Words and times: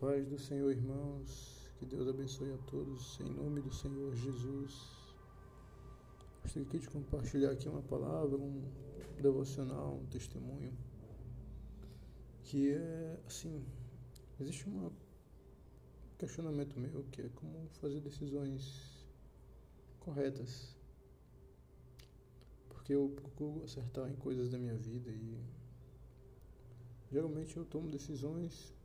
paz 0.00 0.26
do 0.26 0.38
Senhor, 0.38 0.70
irmãos. 0.70 1.70
Que 1.78 1.84
Deus 1.84 2.08
abençoe 2.08 2.50
a 2.54 2.58
todos, 2.70 3.20
em 3.20 3.34
nome 3.34 3.60
do 3.60 3.70
Senhor 3.70 4.14
Jesus. 4.16 4.72
Gostaria 6.42 6.66
aqui 6.66 6.78
de 6.78 6.88
compartilhar 6.88 7.50
aqui 7.50 7.68
uma 7.68 7.82
palavra, 7.82 8.38
um 8.38 8.64
devocional, 9.20 9.98
um 9.98 10.06
testemunho, 10.06 10.72
que 12.44 12.70
é 12.70 13.20
assim, 13.26 13.62
existe 14.40 14.66
um 14.70 14.90
questionamento 16.16 16.80
meu 16.80 17.04
que 17.12 17.20
é 17.20 17.28
como 17.34 17.68
fazer 17.72 18.00
decisões 18.00 19.06
corretas. 19.98 20.74
Porque 22.70 22.94
eu 22.94 23.12
procuro 23.14 23.64
acertar 23.64 24.10
em 24.10 24.16
coisas 24.16 24.48
da 24.48 24.56
minha 24.56 24.76
vida 24.76 25.10
e 25.10 25.38
geralmente 27.10 27.54
eu 27.54 27.66
tomo 27.66 27.90
decisões 27.90 28.79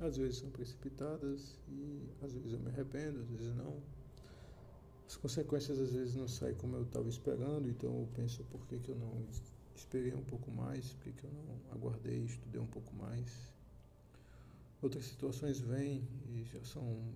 às 0.00 0.16
vezes 0.16 0.38
são 0.38 0.50
precipitadas 0.50 1.58
e 1.68 2.08
às 2.22 2.32
vezes 2.32 2.52
eu 2.52 2.60
me 2.60 2.68
arrependo, 2.68 3.20
às 3.20 3.28
vezes 3.28 3.54
não. 3.54 3.82
As 5.06 5.16
consequências 5.16 5.78
às 5.78 5.92
vezes 5.92 6.14
não 6.14 6.26
saem 6.26 6.54
como 6.54 6.76
eu 6.76 6.84
estava 6.84 7.08
esperando, 7.08 7.68
então 7.68 8.00
eu 8.00 8.08
penso 8.14 8.42
por 8.44 8.66
que, 8.66 8.78
que 8.78 8.90
eu 8.90 8.96
não 8.96 9.26
esperei 9.74 10.14
um 10.14 10.24
pouco 10.24 10.50
mais, 10.50 10.92
por 10.94 11.04
que, 11.04 11.12
que 11.12 11.24
eu 11.24 11.30
não 11.30 11.60
aguardei, 11.72 12.24
estudei 12.24 12.60
um 12.60 12.66
pouco 12.66 12.94
mais. 12.96 13.52
Outras 14.80 15.04
situações 15.04 15.60
vêm 15.60 16.08
e 16.28 16.44
já 16.44 16.62
são, 16.64 17.14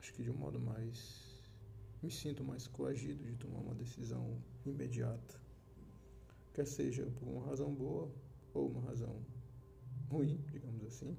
acho 0.00 0.12
que 0.14 0.22
de 0.22 0.30
um 0.30 0.34
modo 0.36 0.58
mais. 0.58 1.44
me 2.02 2.10
sinto 2.10 2.42
mais 2.42 2.66
coagido 2.66 3.22
de 3.22 3.36
tomar 3.36 3.60
uma 3.60 3.74
decisão 3.74 4.42
imediata. 4.64 5.40
Quer 6.52 6.66
seja 6.66 7.06
por 7.18 7.28
uma 7.28 7.46
razão 7.46 7.72
boa 7.74 8.10
ou 8.52 8.68
uma 8.68 8.80
razão 8.82 9.24
ruim, 10.08 10.42
digamos 10.50 10.84
assim. 10.84 11.16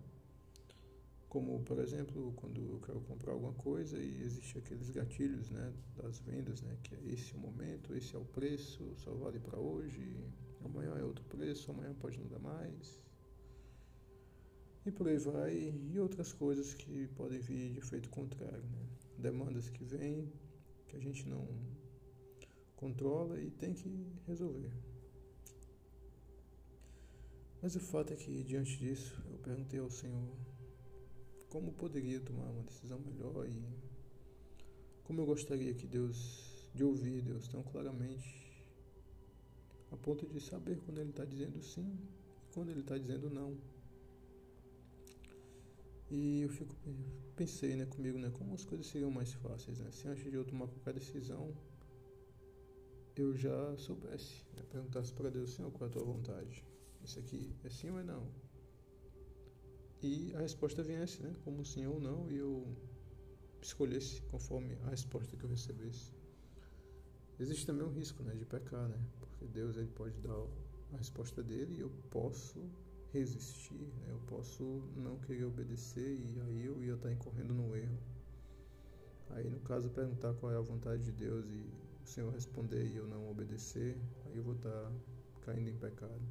Como, 1.36 1.60
por 1.64 1.80
exemplo, 1.80 2.32
quando 2.38 2.62
eu 2.62 2.80
quero 2.80 3.02
comprar 3.02 3.34
alguma 3.34 3.52
coisa 3.56 3.98
e 4.02 4.22
existe 4.22 4.58
aqueles 4.58 4.90
gatilhos 4.90 5.50
né, 5.50 5.74
das 5.98 6.20
vendas, 6.20 6.62
né, 6.62 6.78
que 6.82 6.96
é 6.96 7.00
esse 7.12 7.34
é 7.34 7.38
o 7.38 7.42
momento, 7.42 7.94
esse 7.94 8.16
é 8.16 8.18
o 8.18 8.24
preço, 8.24 8.90
só 8.96 9.14
vale 9.14 9.38
para 9.38 9.60
hoje, 9.60 10.18
amanhã 10.64 10.96
é 10.98 11.04
outro 11.04 11.26
preço, 11.26 11.70
amanhã 11.72 11.94
pode 11.94 12.18
não 12.20 12.28
dar 12.30 12.40
mais. 12.40 13.02
E 14.86 14.92
por 14.92 15.10
aí 15.10 15.18
vai, 15.18 15.74
e 15.92 16.00
outras 16.00 16.32
coisas 16.32 16.74
que 16.74 17.06
podem 17.08 17.42
vir 17.42 17.70
de 17.70 17.80
efeito 17.80 18.10
contrário. 18.10 18.64
Né? 18.64 18.88
Demandas 19.18 19.70
que 19.70 19.84
vêm, 19.84 20.32
que 20.88 20.96
a 20.96 21.02
gente 21.02 21.28
não 21.28 21.46
controla 22.78 23.42
e 23.42 23.52
tem 23.52 23.74
que 23.74 24.08
resolver. 24.26 24.72
Mas 27.62 27.76
o 27.76 27.82
fato 27.82 28.14
é 28.14 28.16
que, 28.16 28.42
diante 28.42 28.78
disso, 28.78 29.22
eu 29.30 29.38
perguntei 29.40 29.82
ao 29.82 29.90
Senhor 29.90 30.45
como 31.56 31.72
poderia 31.72 32.20
tomar 32.20 32.50
uma 32.50 32.64
decisão 32.64 33.00
melhor 33.00 33.48
e 33.48 33.64
como 35.06 35.22
eu 35.22 35.26
gostaria 35.26 35.74
que 35.74 35.88
Deus, 35.88 36.68
de 36.74 36.84
ouvir 36.84 37.22
Deus 37.22 37.48
tão 37.48 37.64
claramente, 37.64 38.62
a 39.90 39.96
ponto 39.96 40.28
de 40.28 40.42
saber 40.42 40.82
quando 40.82 41.00
Ele 41.00 41.12
está 41.12 41.24
dizendo 41.24 41.62
sim 41.62 41.98
e 42.44 42.54
quando 42.54 42.72
Ele 42.72 42.82
está 42.82 42.98
dizendo 42.98 43.30
não. 43.30 43.58
E 46.12 46.42
eu 46.42 46.50
fico, 46.50 46.76
pensei 47.38 47.78
né, 47.78 47.86
comigo, 47.86 48.18
né, 48.18 48.30
como 48.32 48.54
as 48.54 48.66
coisas 48.66 48.88
seriam 48.88 49.10
mais 49.10 49.32
fáceis, 49.32 49.80
né? 49.80 49.90
Se 49.92 50.10
antes 50.10 50.30
de 50.30 50.36
eu 50.36 50.44
tomar 50.44 50.68
qualquer 50.68 50.94
decisão, 50.96 51.56
eu 53.16 53.34
já 53.34 53.78
soubesse, 53.78 54.44
né, 54.58 54.62
perguntasse 54.70 55.14
para 55.14 55.30
Deus, 55.30 55.54
Senhor, 55.54 55.72
qual 55.72 55.88
é 55.88 55.90
a 55.90 55.94
tua 55.94 56.04
vontade? 56.04 56.66
Isso 57.02 57.18
aqui 57.18 57.56
é 57.64 57.70
sim 57.70 57.92
ou 57.92 58.00
é 58.00 58.04
não? 58.04 58.45
E 60.02 60.34
a 60.36 60.40
resposta 60.40 60.84
viesse, 60.84 61.22
né, 61.22 61.34
como 61.44 61.64
sim 61.66 61.86
ou 61.86 62.00
não, 62.00 62.30
e 62.32 62.38
eu 62.38 62.68
escolhesse 63.62 64.22
conforme 64.24 64.78
a 64.84 64.90
resposta 64.90 65.36
que 65.36 65.44
eu 65.44 65.50
recebesse. 65.50 66.12
Existe 67.40 67.66
também 67.66 67.86
um 67.86 67.92
risco, 67.92 68.24
né, 68.24 68.34
de 68.36 68.46
pecar, 68.46 68.88
né, 68.88 69.00
porque 69.20 69.46
Deus 69.48 69.76
ele 69.78 69.88
pode 69.88 70.20
dar 70.20 70.36
a 70.94 70.98
resposta 70.98 71.42
dele 71.44 71.76
e 71.76 71.80
eu 71.80 71.90
posso 72.10 72.64
resistir, 73.12 73.88
né, 74.02 74.08
eu 74.10 74.20
posso 74.28 74.64
não 74.96 75.18
querer 75.20 75.46
obedecer 75.46 76.20
e 76.20 76.40
aí 76.42 76.66
eu 76.66 76.84
ia 76.84 76.94
estar 76.94 77.12
incorrendo 77.12 77.54
no 77.54 77.76
erro. 77.76 78.00
Aí 79.32 79.50
no 79.50 79.60
caso 79.62 79.90
perguntar 79.90 80.34
qual 80.36 80.52
é 80.52 80.58
a 80.58 80.62
vontade 80.62 81.04
de 81.04 81.12
Deus 81.12 81.46
e 81.48 81.66
o 82.04 82.08
Senhor 82.08 82.32
responder 82.32 82.86
e 82.86 82.96
eu 82.96 83.08
não 83.08 83.30
obedecer, 83.30 83.98
aí 84.26 84.38
eu 84.38 84.44
vou 84.44 84.56
estar 84.56 84.92
caindo 85.42 85.70
em 85.70 85.78
pecado. 85.78 86.22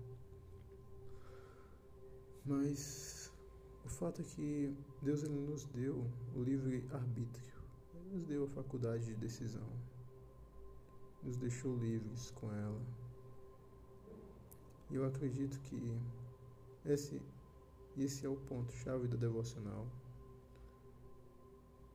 Mas 2.45 2.79
o 2.79 3.04
fato 3.95 4.21
é 4.21 4.25
que 4.25 4.75
Deus 5.03 5.23
ele 5.23 5.39
nos 5.39 5.65
deu 5.67 6.05
o 6.35 6.43
livre 6.43 6.85
arbítrio, 6.93 7.55
ele 7.95 8.17
nos 8.17 8.25
deu 8.25 8.45
a 8.45 8.49
faculdade 8.49 9.07
de 9.07 9.15
decisão, 9.15 9.69
nos 11.23 11.37
deixou 11.37 11.77
livres 11.77 12.31
com 12.33 12.53
ela. 12.53 12.81
E 14.91 14.97
eu 14.97 15.05
acredito 15.07 15.59
que 15.61 15.99
esse, 16.85 17.21
esse 17.97 18.27
é 18.27 18.29
o 18.29 18.37
ponto-chave 18.37 19.09
da 19.09 19.17
devocional. 19.17 19.87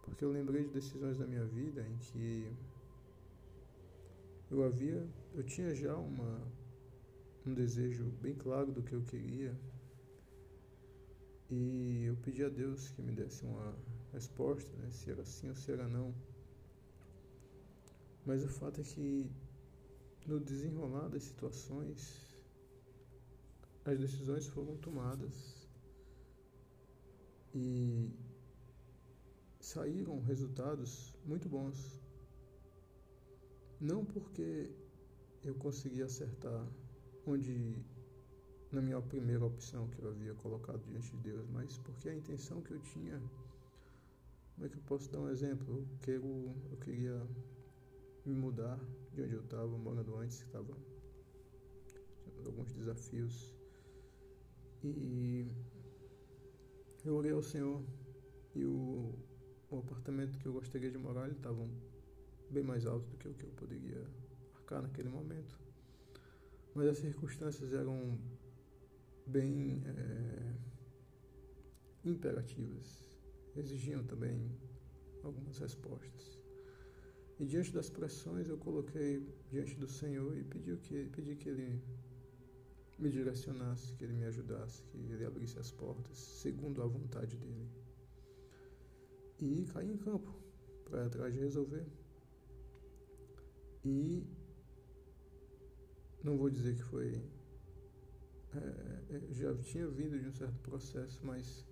Porque 0.03 0.25
eu 0.25 0.31
lembrei 0.31 0.63
de 0.63 0.69
decisões 0.69 1.17
da 1.17 1.27
minha 1.27 1.45
vida 1.45 1.85
em 1.87 1.97
que 1.97 2.51
eu 4.49 4.63
havia, 4.63 5.07
eu 5.35 5.43
tinha 5.43 5.75
já 5.75 5.95
uma, 5.95 6.41
um 7.45 7.53
desejo 7.53 8.05
bem 8.21 8.33
claro 8.33 8.71
do 8.71 8.81
que 8.81 8.93
eu 8.93 9.01
queria, 9.03 9.55
e 11.49 12.05
eu 12.05 12.15
pedi 12.17 12.43
a 12.43 12.49
Deus 12.49 12.89
que 12.89 13.01
me 13.01 13.11
desse 13.11 13.43
uma 13.43 13.75
resposta, 14.13 14.71
né, 14.77 14.89
se 14.91 15.09
era 15.09 15.25
sim 15.25 15.49
ou 15.49 15.55
se 15.55 15.71
era 15.71 15.87
não. 15.87 16.13
Mas 18.25 18.43
o 18.43 18.47
fato 18.47 18.81
é 18.81 18.83
que 18.83 19.29
no 20.27 20.39
desenrolar 20.39 21.07
das 21.09 21.23
situações, 21.23 22.35
as 23.83 23.97
decisões 23.97 24.45
foram 24.45 24.77
tomadas 24.77 25.67
e 27.53 28.11
saíram 29.59 30.19
resultados 30.21 31.15
muito 31.25 31.49
bons. 31.49 31.99
Não 33.79 34.05
porque 34.05 34.69
eu 35.43 35.55
consegui 35.55 36.03
acertar 36.03 36.67
onde 37.25 37.75
na 38.71 38.81
minha 38.81 39.01
primeira 39.01 39.45
opção 39.45 39.87
que 39.89 40.01
eu 40.01 40.09
havia 40.09 40.33
colocado 40.35 40.83
diante 40.85 41.11
de 41.11 41.17
Deus, 41.17 41.47
mas 41.49 41.77
porque 41.79 42.09
a 42.09 42.15
intenção 42.15 42.61
que 42.61 42.71
eu 42.71 42.79
tinha. 42.79 43.19
Como 44.55 44.67
é 44.67 44.69
que 44.69 44.77
eu 44.77 44.83
posso 44.83 45.09
dar 45.11 45.19
um 45.19 45.29
exemplo? 45.29 45.77
Eu, 45.77 45.87
quero, 46.01 46.55
eu 46.71 46.77
queria 46.77 47.27
me 48.25 48.35
mudar 48.35 48.79
de 49.13 49.21
onde 49.21 49.33
eu 49.33 49.41
estava 49.41 49.77
morando 49.77 50.15
antes, 50.17 50.41
estava 50.41 50.75
alguns 52.45 52.71
desafios. 52.73 53.55
E 54.83 55.47
eu 57.05 57.15
orei 57.15 57.31
ao 57.31 57.41
Senhor 57.41 57.81
e 58.55 58.65
o, 58.65 59.13
o 59.71 59.77
apartamento 59.77 60.37
que 60.37 60.45
eu 60.45 60.53
gostaria 60.53 60.91
de 60.91 60.97
morar, 60.97 61.29
estava 61.29 61.67
bem 62.49 62.63
mais 62.63 62.85
alto 62.85 63.07
do 63.07 63.17
que 63.17 63.27
o 63.27 63.33
que 63.33 63.43
eu 63.45 63.51
poderia 63.51 64.05
marcar 64.53 64.81
naquele 64.81 65.09
momento. 65.09 65.59
Mas 66.75 66.87
as 66.87 66.97
circunstâncias 66.97 67.73
eram 67.73 68.17
bem 69.29 69.81
é, 69.85 70.55
imperativas, 72.03 73.17
exigiam 73.55 74.03
também 74.03 74.51
algumas 75.23 75.57
respostas. 75.59 76.39
E 77.39 77.45
diante 77.45 77.71
das 77.71 77.89
pressões 77.89 78.49
eu 78.49 78.57
coloquei 78.57 79.25
diante 79.49 79.75
do 79.75 79.87
Senhor 79.87 80.37
e 80.37 80.43
pedi 80.43 80.75
que, 80.77 81.05
pedi 81.05 81.35
que 81.35 81.49
Ele 81.49 81.81
me 82.97 83.09
direcionasse, 83.09 83.93
que 83.93 84.03
Ele 84.03 84.13
me 84.13 84.25
ajudasse, 84.25 84.83
que 84.83 84.97
Ele 84.97 85.25
abrisse 85.25 85.57
as 85.57 85.71
portas, 85.71 86.17
segundo 86.17 86.81
a 86.81 86.87
vontade 86.87 87.37
dEle. 87.37 87.69
E 89.39 89.65
caí 89.71 89.89
em 89.89 89.97
campo 89.97 90.35
para 90.83 91.05
atrás 91.05 91.33
de 91.33 91.39
resolver. 91.39 91.85
E 93.85 94.27
não 96.21 96.37
vou 96.37 96.49
dizer 96.49 96.75
que 96.75 96.83
foi 96.83 97.23
é, 98.55 99.15
é, 99.15 99.33
já 99.33 99.55
tinha 99.57 99.87
vindo 99.87 100.19
de 100.19 100.27
um 100.27 100.33
certo 100.33 100.59
processo, 100.61 101.19
mas 101.23 101.65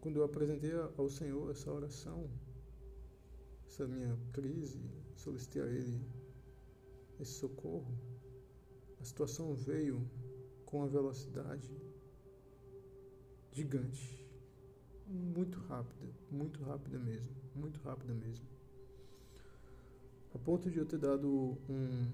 quando 0.00 0.16
eu 0.16 0.24
apresentei 0.24 0.72
ao 0.96 1.08
Senhor 1.08 1.50
essa 1.50 1.70
oração, 1.72 2.30
essa 3.66 3.86
minha 3.86 4.16
crise, 4.32 4.80
solicitei 5.14 5.62
a 5.62 5.66
Ele 5.66 6.00
esse 7.20 7.32
socorro, 7.32 7.98
a 9.00 9.04
situação 9.04 9.54
veio 9.54 10.08
com 10.64 10.78
uma 10.78 10.88
velocidade 10.88 11.70
gigante, 13.52 14.26
muito 15.06 15.58
rápida, 15.60 16.12
muito 16.30 16.62
rápida 16.62 16.98
mesmo, 16.98 17.34
muito 17.54 17.80
rápida 17.80 18.12
mesmo. 18.12 18.46
A 20.34 20.38
ponto 20.38 20.70
de 20.70 20.78
eu 20.78 20.84
ter 20.84 20.98
dado 20.98 21.56
um, 21.68 22.12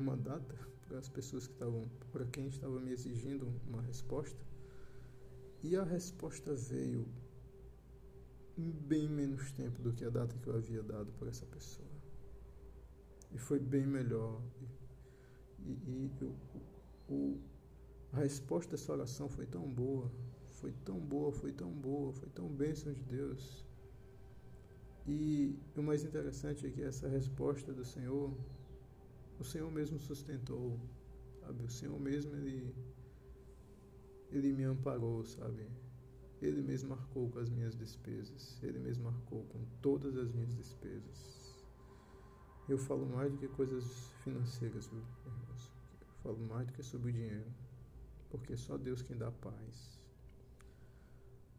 uma 0.00 0.16
data 0.16 0.54
para 0.88 0.98
as 0.98 1.08
pessoas 1.08 1.46
que 1.46 1.52
estavam, 1.52 1.88
para 2.10 2.24
quem 2.26 2.48
estava 2.48 2.80
me 2.80 2.90
exigindo 2.92 3.52
uma 3.68 3.82
resposta. 3.82 4.40
E 5.62 5.76
a 5.76 5.84
resposta 5.84 6.54
veio 6.54 7.06
em 8.56 8.70
bem 8.70 9.08
menos 9.08 9.52
tempo 9.52 9.80
do 9.82 9.92
que 9.92 10.04
a 10.04 10.10
data 10.10 10.36
que 10.38 10.48
eu 10.48 10.56
havia 10.56 10.82
dado 10.82 11.12
para 11.12 11.28
essa 11.28 11.46
pessoa. 11.46 11.88
E 13.32 13.38
foi 13.38 13.58
bem 13.58 13.86
melhor. 13.86 14.42
E, 15.60 15.70
e, 15.70 16.10
e 16.20 17.12
o, 17.12 17.38
a 18.12 18.18
resposta 18.18 18.72
dessa 18.72 18.92
oração 18.92 19.28
foi 19.28 19.46
tão 19.46 19.68
boa, 19.68 20.10
foi 20.50 20.72
tão 20.84 20.98
boa, 20.98 21.32
foi 21.32 21.52
tão 21.52 21.70
boa, 21.70 22.12
foi 22.12 22.28
tão 22.30 22.48
bênção 22.48 22.92
de 22.92 23.02
Deus. 23.04 23.64
E 25.06 25.58
o 25.76 25.82
mais 25.82 26.04
interessante 26.04 26.66
é 26.66 26.70
que 26.70 26.82
essa 26.82 27.08
resposta 27.08 27.72
do 27.72 27.84
Senhor, 27.84 28.34
o 29.40 29.44
Senhor 29.44 29.70
mesmo 29.72 29.98
sustentou, 29.98 30.78
sabe? 31.40 31.64
O 31.64 31.70
Senhor 31.70 31.98
mesmo, 31.98 32.36
Ele, 32.36 32.74
Ele 34.30 34.52
me 34.52 34.64
amparou, 34.64 35.24
sabe? 35.24 35.66
Ele 36.42 36.62
mesmo 36.62 36.90
marcou 36.90 37.30
com 37.30 37.38
as 37.38 37.48
minhas 37.48 37.74
despesas, 37.74 38.62
Ele 38.62 38.78
mesmo 38.78 39.04
marcou 39.04 39.44
com 39.44 39.64
todas 39.80 40.16
as 40.16 40.30
minhas 40.30 40.54
despesas. 40.54 41.58
Eu 42.68 42.76
falo 42.78 43.06
mais 43.06 43.32
do 43.32 43.38
que 43.38 43.48
coisas 43.48 44.12
financeiras, 44.22 44.86
viu, 44.88 45.02
irmãos? 45.26 45.72
Eu 46.02 46.14
falo 46.22 46.38
mais 46.46 46.66
do 46.66 46.72
que 46.74 46.82
sobre 46.82 47.10
o 47.10 47.12
dinheiro, 47.12 47.50
porque 48.30 48.52
é 48.52 48.56
só 48.56 48.76
Deus 48.76 49.00
quem 49.02 49.16
dá 49.16 49.30
paz. 49.30 49.98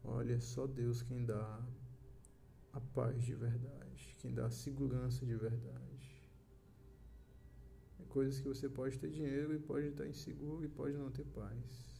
Olha, 0.04 0.34
é 0.34 0.40
só 0.40 0.66
Deus 0.66 1.02
quem 1.02 1.24
dá 1.24 1.60
a 2.72 2.80
paz 2.80 3.22
de 3.22 3.34
verdade, 3.34 4.16
quem 4.20 4.32
dá 4.32 4.46
a 4.46 4.50
segurança 4.50 5.26
de 5.26 5.34
verdade. 5.34 6.11
Coisas 8.16 8.40
que 8.40 8.48
você 8.48 8.68
pode 8.68 8.98
ter 8.98 9.10
dinheiro 9.10 9.54
e 9.54 9.58
pode 9.58 9.86
estar 9.88 10.06
inseguro 10.06 10.64
e 10.64 10.68
pode 10.68 10.96
não 11.02 11.10
ter 11.10 11.24
paz 11.40 11.92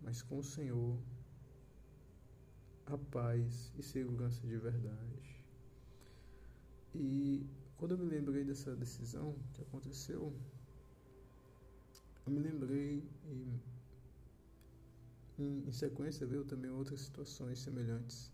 mas 0.00 0.22
com 0.22 0.38
o 0.38 0.42
Senhor 0.42 0.98
a 2.86 2.96
paz 2.96 3.72
e 3.76 3.82
segurança 3.82 4.46
de 4.46 4.56
verdade. 4.56 5.44
E 6.94 7.46
quando 7.76 7.92
eu 7.92 7.98
me 7.98 8.06
lembrei 8.06 8.44
dessa 8.44 8.74
decisão 8.74 9.36
que 9.52 9.60
aconteceu, 9.60 10.32
eu 12.26 12.32
me 12.32 12.40
lembrei 12.40 13.06
e 13.26 13.60
em, 15.38 15.68
em 15.68 15.72
sequência 15.72 16.26
veio 16.26 16.44
também 16.44 16.70
outras 16.70 17.02
situações 17.02 17.58
semelhantes. 17.58 18.32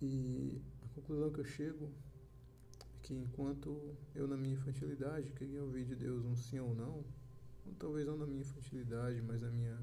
E 0.00 0.62
a 0.84 0.88
conclusão 0.94 1.32
que 1.32 1.40
eu 1.40 1.44
chego 1.44 1.90
que 3.10 3.14
enquanto 3.16 3.96
eu 4.14 4.28
na 4.28 4.36
minha 4.36 4.54
infantilidade 4.54 5.32
queria 5.32 5.64
ouvir 5.64 5.84
de 5.84 5.96
Deus 5.96 6.24
um 6.24 6.36
sim 6.36 6.60
ou 6.60 6.72
não, 6.76 7.04
talvez 7.76 8.06
não 8.06 8.16
na 8.16 8.24
minha 8.24 8.42
infantilidade, 8.42 9.20
mas 9.20 9.40
na 9.40 9.50
minha 9.50 9.76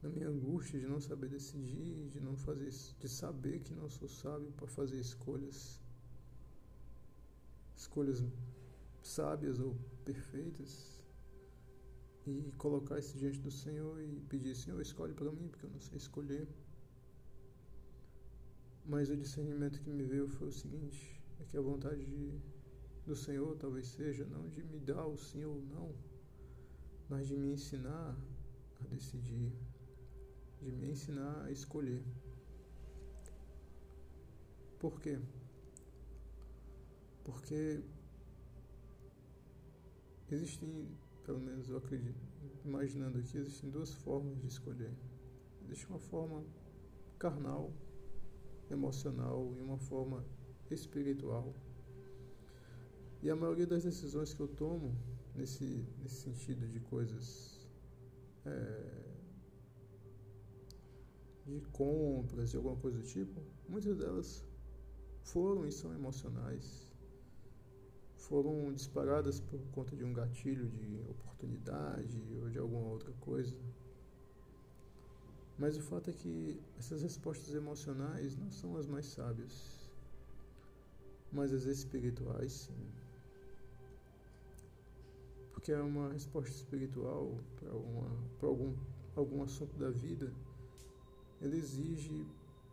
na 0.00 0.08
minha 0.08 0.28
angústia 0.30 0.80
de 0.80 0.86
não 0.86 0.98
saber 0.98 1.28
decidir, 1.28 2.08
de 2.08 2.18
não 2.18 2.34
fazer, 2.34 2.70
de 2.98 3.08
saber 3.08 3.60
que 3.60 3.74
não 3.74 3.90
sou 3.90 4.08
sábio 4.08 4.50
para 4.52 4.66
fazer 4.66 4.98
escolhas 4.98 5.82
escolhas 7.76 8.24
sábias 9.02 9.60
ou 9.60 9.76
perfeitas 10.02 11.04
e 12.26 12.52
colocar 12.56 12.98
isso 12.98 13.18
diante 13.18 13.38
do 13.38 13.50
Senhor 13.50 14.00
e 14.00 14.18
pedir, 14.30 14.54
Senhor, 14.56 14.80
escolhe 14.80 15.12
para 15.12 15.30
mim, 15.30 15.46
porque 15.48 15.66
eu 15.66 15.70
não 15.70 15.80
sei 15.80 15.98
escolher. 15.98 16.48
Mas 18.86 19.10
o 19.10 19.16
discernimento 19.16 19.82
que 19.82 19.90
me 19.90 20.04
veio 20.04 20.26
foi 20.26 20.48
o 20.48 20.52
seguinte, 20.52 21.21
é 21.40 21.44
que 21.44 21.56
a 21.56 21.60
vontade 21.60 22.04
de, 22.04 22.40
do 23.06 23.14
Senhor 23.14 23.56
talvez 23.56 23.88
seja 23.88 24.24
não 24.24 24.48
de 24.48 24.62
me 24.62 24.78
dar 24.78 25.06
o 25.06 25.16
sim 25.16 25.44
ou 25.44 25.60
não, 25.62 25.94
mas 27.08 27.28
de 27.28 27.36
me 27.36 27.52
ensinar 27.52 28.16
a 28.80 28.84
decidir, 28.88 29.52
de 30.60 30.72
me 30.72 30.90
ensinar 30.90 31.44
a 31.44 31.50
escolher. 31.50 32.02
Por 34.78 35.00
quê? 35.00 35.20
Porque 37.24 37.82
existem, 40.30 40.88
pelo 41.24 41.38
menos 41.38 41.68
eu 41.68 41.76
acredito, 41.76 42.18
imaginando 42.64 43.18
aqui, 43.18 43.38
existem 43.38 43.70
duas 43.70 43.92
formas 43.92 44.40
de 44.40 44.46
escolher. 44.46 44.92
Existe 45.64 45.86
uma 45.86 45.98
forma 45.98 46.44
carnal, 47.18 47.72
emocional 48.70 49.54
e 49.56 49.60
uma 49.60 49.78
forma 49.78 50.24
espiritual. 50.72 51.54
E 53.22 53.30
a 53.30 53.36
maioria 53.36 53.66
das 53.66 53.84
decisões 53.84 54.34
que 54.34 54.40
eu 54.40 54.48
tomo 54.48 54.96
nesse, 55.34 55.86
nesse 56.00 56.16
sentido 56.16 56.66
de 56.66 56.80
coisas 56.80 57.68
é, 58.44 59.02
de 61.46 61.60
compras, 61.72 62.50
de 62.50 62.56
alguma 62.56 62.76
coisa 62.76 62.98
do 62.98 63.04
tipo, 63.04 63.40
muitas 63.68 63.96
delas 63.98 64.44
foram 65.22 65.66
e 65.66 65.72
são 65.72 65.94
emocionais. 65.94 66.90
Foram 68.16 68.72
disparadas 68.72 69.40
por 69.40 69.60
conta 69.72 69.96
de 69.96 70.04
um 70.04 70.12
gatilho 70.12 70.68
de 70.68 71.04
oportunidade 71.08 72.22
ou 72.40 72.48
de 72.48 72.58
alguma 72.58 72.88
outra 72.88 73.12
coisa. 73.20 73.56
Mas 75.58 75.76
o 75.76 75.82
fato 75.82 76.10
é 76.10 76.12
que 76.12 76.60
essas 76.78 77.02
respostas 77.02 77.54
emocionais 77.54 78.36
não 78.36 78.50
são 78.50 78.76
as 78.76 78.86
mais 78.86 79.06
sábias, 79.06 79.81
mas 81.32 81.52
as 81.52 81.64
espirituais 81.64 82.52
sim 82.52 83.02
porque 85.62 85.70
é 85.70 85.80
uma 85.80 86.12
resposta 86.12 86.50
espiritual 86.50 87.38
para 87.60 88.48
algum, 88.48 88.74
algum 89.14 89.44
assunto 89.44 89.78
da 89.78 89.90
vida, 89.90 90.32
ele 91.40 91.56
exige, 91.56 92.26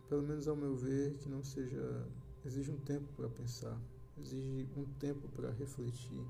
pelo 0.08 0.22
menos 0.22 0.48
ao 0.48 0.56
meu 0.56 0.74
ver, 0.74 1.16
que 1.18 1.28
não 1.28 1.40
seja. 1.40 2.04
exige 2.44 2.72
um 2.72 2.78
tempo 2.78 3.06
para 3.14 3.28
pensar, 3.28 3.80
exige 4.18 4.66
um 4.76 4.84
tempo 4.98 5.28
para 5.28 5.52
refletir, 5.52 6.26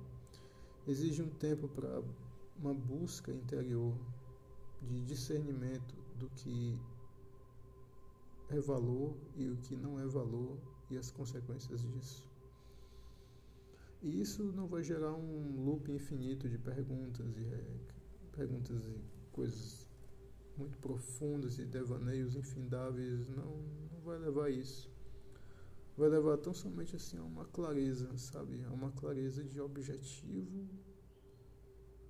exige 0.86 1.22
um 1.22 1.30
tempo 1.30 1.66
para 1.66 2.02
uma 2.58 2.74
busca 2.74 3.32
interior 3.32 3.96
de 4.82 5.00
discernimento 5.06 5.94
do 6.18 6.28
que 6.28 6.78
é 8.50 8.60
valor 8.60 9.16
e 9.34 9.48
o 9.48 9.56
que 9.56 9.74
não 9.76 9.98
é 9.98 10.04
valor 10.06 10.58
e 10.90 10.98
as 10.98 11.10
consequências 11.10 11.82
disso. 11.82 12.28
E 14.02 14.20
isso 14.20 14.42
não 14.52 14.66
vai 14.66 14.82
gerar 14.82 15.12
um 15.14 15.64
loop 15.64 15.92
infinito 15.92 16.48
de 16.48 16.58
perguntas 16.58 17.36
e 17.36 17.44
é, 17.44 17.64
perguntas 18.32 18.86
e 18.86 18.98
coisas 19.30 19.86
muito 20.56 20.78
profundas 20.78 21.58
e 21.58 21.66
devaneios 21.66 22.34
infindáveis. 22.34 23.28
Não, 23.28 23.62
não 23.92 24.00
vai 24.02 24.18
levar 24.18 24.46
a 24.46 24.50
isso. 24.50 24.90
Vai 25.96 26.08
levar 26.08 26.38
tão 26.38 26.54
somente 26.54 26.96
assim 26.96 27.18
a 27.18 27.22
uma 27.22 27.44
clareza, 27.44 28.16
sabe? 28.16 28.64
A 28.64 28.72
uma 28.72 28.90
clareza 28.92 29.44
de 29.44 29.60
objetivo, 29.60 30.66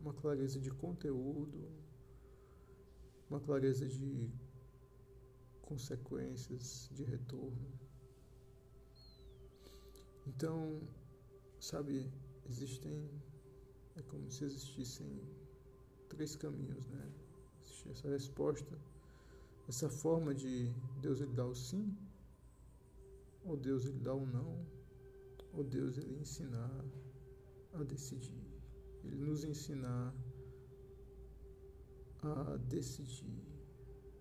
uma 0.00 0.14
clareza 0.14 0.60
de 0.60 0.70
conteúdo, 0.70 1.68
uma 3.28 3.40
clareza 3.40 3.87
de 3.88 4.30
consequências 5.62 6.88
de 6.92 7.02
retorno. 7.02 7.79
Então, 10.26 10.80
Sabe, 11.60 12.10
existem. 12.48 13.10
É 13.94 14.02
como 14.02 14.30
se 14.30 14.44
existissem 14.44 15.20
três 16.08 16.34
caminhos, 16.34 16.86
né? 16.88 17.12
Existe 17.60 17.90
essa 17.90 18.08
resposta, 18.08 18.78
essa 19.68 19.90
forma 19.90 20.34
de 20.34 20.72
Deus 21.02 21.20
ele 21.20 21.34
dá 21.34 21.44
o 21.44 21.54
sim, 21.54 21.94
ou 23.44 23.58
Deus 23.58 23.84
ele 23.84 23.98
dá 23.98 24.14
o 24.14 24.24
não, 24.24 24.66
ou 25.52 25.62
Deus 25.62 25.98
ele 25.98 26.18
ensinar 26.18 26.82
a 27.74 27.82
decidir. 27.82 28.42
Ele 29.04 29.16
nos 29.16 29.44
ensinar 29.44 30.14
a 32.22 32.56
decidir. 32.56 33.44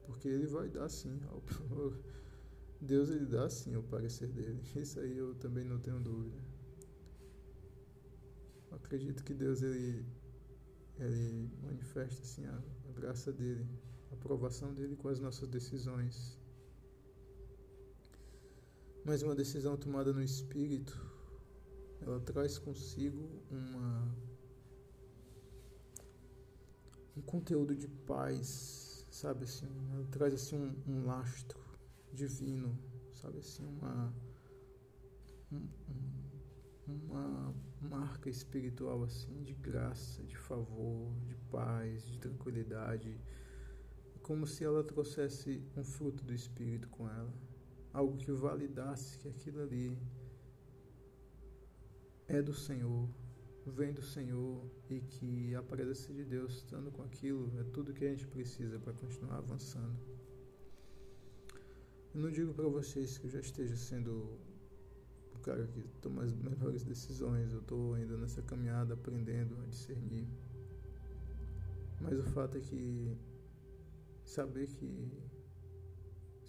Porque 0.05 0.27
ele 0.27 0.47
vai 0.47 0.67
dar 0.69 0.89
sim. 0.89 1.21
Deus 2.81 3.09
ele 3.09 3.25
dá 3.25 3.49
sim 3.49 3.75
o 3.75 3.83
parecer 3.83 4.27
dele. 4.29 4.61
Isso 4.75 4.99
aí 4.99 5.17
eu 5.17 5.35
também 5.35 5.65
não 5.65 5.79
tenho 5.79 5.99
dúvida 5.99 6.37
acredito 8.89 9.23
que 9.23 9.35
Deus 9.35 9.61
ele, 9.61 10.03
ele 10.97 11.47
manifesta 11.61 12.21
assim, 12.23 12.45
a, 12.45 12.59
a 12.89 12.91
graça 12.91 13.31
dele, 13.31 13.67
a 14.11 14.15
aprovação 14.15 14.73
dele 14.73 14.95
com 14.95 15.09
as 15.09 15.19
nossas 15.19 15.47
decisões. 15.47 16.39
Mas 19.05 19.21
uma 19.21 19.35
decisão 19.35 19.77
tomada 19.77 20.11
no 20.11 20.23
espírito, 20.23 20.99
ela 22.01 22.19
traz 22.19 22.57
consigo 22.57 23.29
uma 23.51 24.29
um 27.15 27.21
conteúdo 27.21 27.75
de 27.75 27.87
paz, 27.87 29.05
sabe 29.11 29.43
assim, 29.43 29.67
ela 29.93 30.05
traz 30.09 30.33
assim 30.33 30.55
um, 30.55 30.73
um 30.87 31.05
lastro 31.05 31.59
divino, 32.13 32.77
sabe 33.11 33.39
assim, 33.39 33.65
uma 33.65 34.13
um, 35.51 35.67
uma 36.87 37.55
marca 37.81 38.29
espiritual 38.29 39.03
assim 39.03 39.43
de 39.43 39.53
graça, 39.53 40.23
de 40.23 40.37
favor, 40.37 41.13
de 41.25 41.35
paz, 41.51 42.03
de 42.05 42.19
tranquilidade, 42.19 43.19
como 44.21 44.45
se 44.45 44.63
ela 44.63 44.83
trouxesse 44.83 45.63
um 45.75 45.83
fruto 45.83 46.23
do 46.23 46.33
espírito 46.33 46.87
com 46.89 47.09
ela, 47.09 47.33
algo 47.93 48.17
que 48.17 48.31
validasse 48.31 49.17
que 49.17 49.27
aquilo 49.27 49.61
ali 49.61 49.97
é 52.27 52.41
do 52.41 52.53
Senhor, 52.53 53.09
vem 53.65 53.91
do 53.91 54.03
Senhor 54.03 54.63
e 54.89 55.01
que 55.01 55.55
a 55.55 55.63
presença 55.63 56.13
de 56.13 56.23
Deus 56.23 56.57
estando 56.57 56.91
com 56.91 57.01
aquilo 57.01 57.51
é 57.59 57.63
tudo 57.63 57.93
que 57.93 58.05
a 58.05 58.09
gente 58.09 58.27
precisa 58.27 58.79
para 58.79 58.93
continuar 58.93 59.37
avançando. 59.37 59.97
Eu 62.13 62.21
não 62.21 62.31
digo 62.31 62.53
para 62.53 62.67
vocês 62.67 63.17
que 63.17 63.27
eu 63.27 63.29
já 63.29 63.39
esteja 63.39 63.75
sendo 63.75 64.39
o 65.35 65.39
cara 65.43 65.67
que 65.67 65.81
toma 66.01 66.23
as 66.23 66.33
melhores 66.33 66.83
decisões, 66.83 67.53
eu 67.53 67.59
estou 67.59 67.93
ainda 67.93 68.17
nessa 68.17 68.41
caminhada 68.41 68.95
aprendendo 68.95 69.55
a 69.61 69.65
discernir. 69.67 70.27
Mas 72.01 72.19
o 72.19 72.23
fato 72.23 72.57
é 72.57 72.61
que 72.61 73.15
saber 74.23 74.67
que 74.67 75.11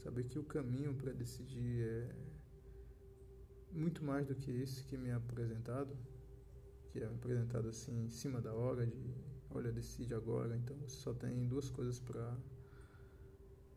saber 0.02 0.24
que 0.24 0.38
o 0.38 0.44
caminho 0.44 0.94
para 0.94 1.12
decidir 1.12 1.82
é 1.82 2.14
muito 3.72 4.02
mais 4.02 4.26
do 4.26 4.34
que 4.34 4.50
esse 4.50 4.82
que 4.84 4.96
me 4.96 5.10
é 5.10 5.14
apresentado 5.14 5.94
que 6.90 6.98
é 6.98 7.06
apresentado 7.06 7.68
assim 7.68 8.06
em 8.06 8.08
cima 8.08 8.40
da 8.40 8.52
hora 8.52 8.86
de 8.86 9.14
olha 9.50 9.70
decide 9.70 10.14
agora 10.14 10.56
então 10.56 10.76
você 10.78 10.96
só 10.96 11.12
tem 11.12 11.46
duas 11.46 11.70
coisas 11.70 12.00
para 12.00 12.36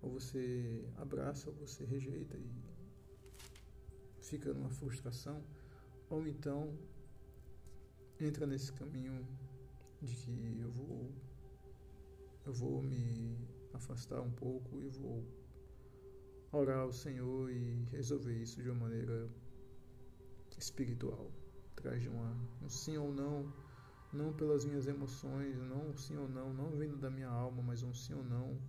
ou 0.03 0.11
você 0.11 0.85
abraça 0.97 1.49
ou 1.49 1.55
você 1.55 1.85
rejeita 1.85 2.37
e 2.37 2.51
fica 4.21 4.53
numa 4.53 4.69
frustração 4.69 5.41
ou 6.09 6.27
então 6.27 6.77
entra 8.19 8.45
nesse 8.45 8.71
caminho 8.73 9.25
de 10.01 10.13
que 10.15 10.59
eu 10.59 10.71
vou 10.71 11.11
eu 12.45 12.53
vou 12.53 12.83
me 12.83 13.37
afastar 13.73 14.21
um 14.21 14.31
pouco 14.31 14.81
e 14.81 14.89
vou 14.89 15.25
orar 16.51 16.79
ao 16.79 16.91
Senhor 16.91 17.49
e 17.49 17.85
resolver 17.91 18.33
isso 18.33 18.61
de 18.61 18.69
uma 18.69 18.81
maneira 18.81 19.29
espiritual 20.57 21.31
atrás 21.71 22.01
de 22.01 22.09
uma, 22.09 22.35
um 22.61 22.69
sim 22.69 22.97
ou 22.97 23.11
não, 23.11 23.51
não 24.11 24.31
pelas 24.33 24.63
minhas 24.65 24.87
emoções, 24.87 25.57
não 25.57 25.89
um 25.89 25.97
sim 25.97 26.17
ou 26.17 26.29
não, 26.29 26.53
não 26.53 26.69
vindo 26.71 26.97
da 26.97 27.09
minha 27.09 27.29
alma, 27.29 27.63
mas 27.63 27.81
um 27.81 27.93
sim 27.93 28.13
ou 28.13 28.23
não 28.23 28.59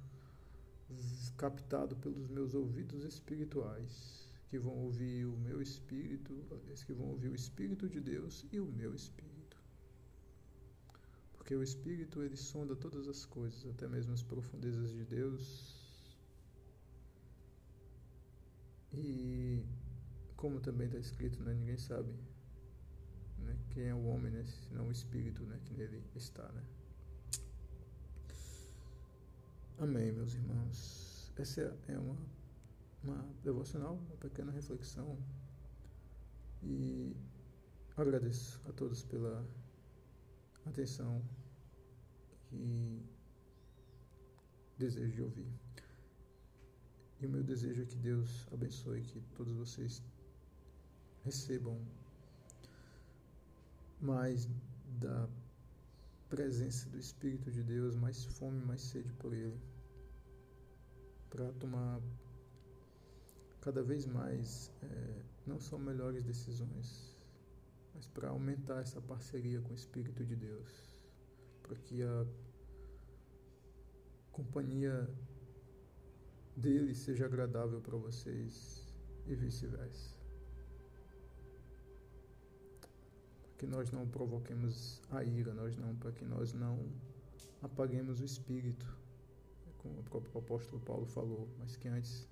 captado 1.37 1.97
pelos 1.97 2.29
meus 2.29 2.55
ouvidos 2.55 3.05
espirituais, 3.05 4.29
que 4.49 4.59
vão 4.59 4.75
ouvir 4.77 5.27
o 5.27 5.37
meu 5.37 5.61
espírito, 5.61 6.35
que 6.87 6.93
vão 6.93 7.09
ouvir 7.09 7.29
o 7.29 7.35
espírito 7.35 7.89
de 7.89 8.01
Deus 8.01 8.47
e 8.53 8.61
o 8.61 8.67
meu 8.67 8.95
espírito. 8.95 9.57
Porque 11.33 11.55
o 11.55 11.63
espírito 11.63 12.23
ele 12.23 12.37
sonda 12.37 12.75
todas 12.75 13.07
as 13.09 13.25
coisas, 13.25 13.67
até 13.67 13.87
mesmo 13.87 14.13
as 14.13 14.23
profundezas 14.23 14.91
de 14.93 15.05
Deus. 15.05 15.75
E 18.93 19.63
como 20.37 20.61
também 20.61 20.87
está 20.87 20.99
escrito, 20.99 21.43
né, 21.43 21.53
ninguém 21.55 21.77
sabe 21.77 22.15
né? 23.45 23.57
Quem 23.71 23.85
é 23.85 23.95
o 23.95 24.05
homem, 24.07 24.33
né? 24.33 24.45
Senão 24.45 24.89
o 24.89 24.93
espírito, 24.93 25.45
né? 25.45 25.59
Que 25.65 25.75
nele 25.75 26.03
está, 26.15 26.51
né? 26.53 26.63
Amém, 29.79 30.13
meus 30.13 30.35
irmãos. 30.35 31.33
Essa 31.37 31.77
é 31.89 31.99
uma, 31.99 32.17
uma 33.03 33.29
devocional, 33.43 33.97
uma 33.97 34.17
pequena 34.19 34.53
reflexão. 34.53 35.19
E 36.63 37.17
agradeço 37.97 38.63
a 38.69 38.73
todos 38.73 39.03
pela 39.03 39.45
atenção 40.65 41.21
e 42.53 43.03
desejo 44.79 45.13
de 45.13 45.23
ouvir. 45.23 45.53
E 47.21 47.27
o 47.27 47.31
meu 47.31 47.43
desejo 47.43 47.83
é 47.83 47.85
que 47.85 47.97
Deus 47.97 48.47
abençoe, 48.53 49.03
que 49.03 49.21
todos 49.37 49.55
vocês 49.57 50.01
recebam 51.25 51.85
mais 54.01 54.49
da 55.01 55.29
presença 56.29 56.89
do 56.89 56.99
Espírito 56.99 57.51
de 57.51 57.63
Deus, 57.63 57.95
mais 57.95 58.25
fome, 58.25 58.65
mais 58.65 58.83
sede 58.83 59.13
por 59.15 59.33
Ele, 59.33 59.61
para 61.31 61.53
tomar 61.55 62.01
cada 63.61 63.83
vez 63.83 64.07
mais 64.07 64.71
é, 64.83 65.23
não 65.47 65.59
só 65.59 65.79
melhores 65.79 66.23
decisões, 66.23 67.17
mas 67.95 68.07
para 68.09 68.29
aumentar 68.29 68.81
essa 68.81 69.01
parceria 69.01 69.61
com 69.61 69.71
o 69.71 69.75
Espírito 69.75 70.25
de 70.25 70.37
Deus, 70.37 71.01
para 71.63 71.77
que 71.77 72.03
a 72.03 72.27
companhia 74.33 75.09
dele 76.57 76.95
seja 76.95 77.25
agradável 77.25 77.81
para 77.81 77.97
vocês 77.97 78.95
e 79.27 79.35
vice-versa. 79.35 80.14
Que 83.59 83.67
nós 83.67 83.91
não 83.91 84.07
provoquemos 84.07 85.01
a 85.11 85.23
ira, 85.23 85.55
nós 85.55 85.77
não, 85.77 85.95
para 85.97 86.13
que 86.13 86.25
nós 86.25 86.53
não 86.53 86.79
apaguemos 87.63 88.21
o 88.21 88.25
espírito, 88.25 88.87
como 89.79 90.01
o 90.01 90.03
próprio 90.03 90.39
apóstolo 90.39 90.81
Paulo 90.83 91.07
falou, 91.07 91.49
mas 91.59 91.77
que 91.77 91.89
antes 91.89 92.29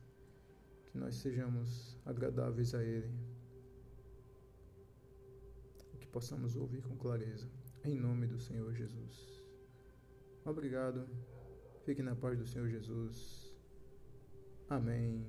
que 0.86 0.98
nós 0.98 1.14
sejamos 1.16 1.96
agradáveis 2.04 2.74
a 2.74 2.82
Ele, 2.82 3.10
que 5.98 6.06
possamos 6.06 6.56
ouvir 6.56 6.82
com 6.82 6.96
clareza, 6.96 7.48
em 7.84 7.96
nome 7.96 8.26
do 8.26 8.38
Senhor 8.38 8.74
Jesus. 8.74 9.42
Obrigado, 10.44 11.08
fique 11.84 12.02
na 12.02 12.16
paz 12.16 12.38
do 12.38 12.46
Senhor 12.46 12.68
Jesus. 12.68 13.52
Amém 14.68 15.24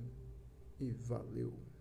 e 0.80 0.92
valeu. 0.92 1.73